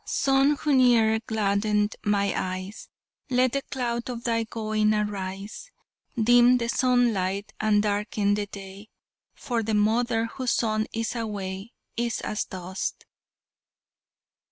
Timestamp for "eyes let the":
2.35-3.61